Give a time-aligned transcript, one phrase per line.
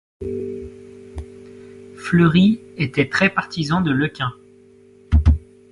[1.95, 4.33] Fleury était très partisan de Lekain.